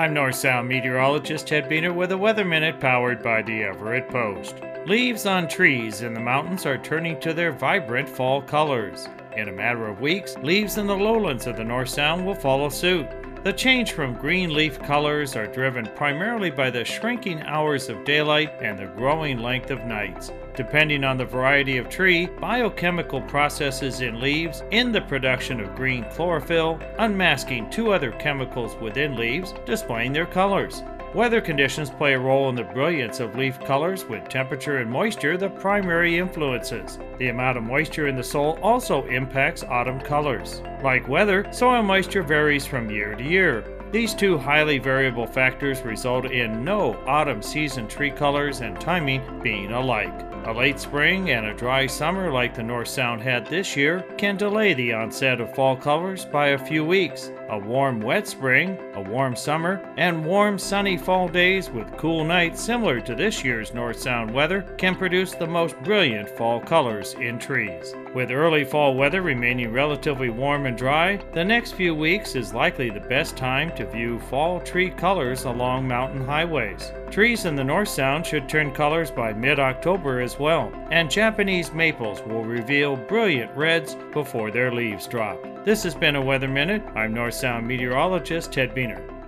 [0.00, 4.54] I'm North Sound meteorologist Ted Buehner with a Weather Minute powered by the Everett Post.
[4.86, 9.10] Leaves on trees in the mountains are turning to their vibrant fall colors.
[9.36, 12.70] In a matter of weeks, leaves in the lowlands of the North Sound will follow
[12.70, 13.06] suit.
[13.42, 18.52] The change from green leaf colors are driven primarily by the shrinking hours of daylight
[18.60, 20.30] and the growing length of nights.
[20.54, 26.04] Depending on the variety of tree, biochemical processes in leaves in the production of green
[26.10, 30.82] chlorophyll, unmasking two other chemicals within leaves, displaying their colors.
[31.12, 35.36] Weather conditions play a role in the brilliance of leaf colors, with temperature and moisture
[35.36, 37.00] the primary influences.
[37.18, 40.62] The amount of moisture in the soil also impacts autumn colors.
[40.84, 43.64] Like weather, soil moisture varies from year to year.
[43.92, 49.72] These two highly variable factors result in no autumn season tree colors and timing being
[49.72, 50.14] alike.
[50.46, 54.38] A late spring and a dry summer like the North Sound had this year can
[54.38, 57.30] delay the onset of fall colors by a few weeks.
[57.50, 62.62] A warm, wet spring, a warm summer, and warm, sunny fall days with cool nights
[62.62, 67.38] similar to this year's North Sound weather can produce the most brilliant fall colors in
[67.38, 67.94] trees.
[68.14, 72.88] With early fall weather remaining relatively warm and dry, the next few weeks is likely
[72.88, 76.92] the best time to view fall tree colors along mountain highways.
[77.10, 81.72] Trees in the North Sound should turn colors by mid October as well, and Japanese
[81.72, 85.42] maples will reveal brilliant reds before their leaves drop.
[85.64, 86.82] This has been a Weather Minute.
[86.94, 89.19] I'm North Sound meteorologist Ted Buehner.